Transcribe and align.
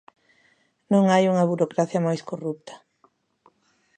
Non 0.93 1.03
hai 1.11 1.23
unha 1.31 1.47
burocracia 1.51 2.05
máis 2.07 2.21
corrupta. 2.29 2.73